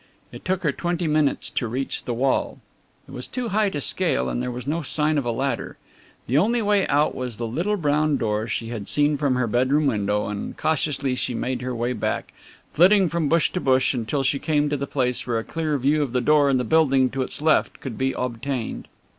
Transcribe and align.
It 0.31 0.43
took 0.43 0.63
her 0.63 0.71
twenty 0.71 1.05
minutes 1.05 1.51
to 1.51 1.67
reach 1.67 2.05
the 2.05 2.13
wall. 2.15 2.57
It 3.07 3.11
was 3.11 3.27
too 3.27 3.49
high 3.49 3.69
to 3.69 3.79
scale 3.79 4.29
and 4.29 4.41
there 4.41 4.49
was 4.49 4.65
no 4.65 4.81
sign 4.81 5.19
of 5.19 5.25
a 5.25 5.31
ladder. 5.31 5.77
The 6.25 6.39
only 6.39 6.59
way 6.63 6.87
out 6.87 7.13
was 7.13 7.37
the 7.37 7.45
little 7.45 7.77
brown 7.77 8.17
door 8.17 8.47
she 8.47 8.69
had 8.69 8.87
seen 8.87 9.15
from 9.15 9.35
her 9.35 9.45
bedroom 9.45 9.85
window, 9.85 10.25
and 10.25 10.57
cautiously 10.57 11.13
she 11.13 11.35
made 11.35 11.61
her 11.61 11.75
way 11.75 11.93
back, 11.93 12.33
flitting 12.73 13.09
from 13.09 13.29
bush 13.29 13.51
to 13.51 13.59
bush 13.61 13.93
until 13.93 14.23
she 14.23 14.39
came 14.39 14.69
to 14.71 14.77
the 14.77 14.87
place 14.87 15.27
where 15.27 15.37
a 15.37 15.43
clear 15.43 15.77
view 15.77 16.01
of 16.01 16.13
the 16.13 16.19
door 16.21 16.49
and 16.49 16.59
the 16.59 16.63
building 16.63 17.11
to 17.11 17.21
its 17.21 17.39
left 17.39 17.79
could 17.79 17.95
be 17.99 18.13
obtained. 18.13 18.87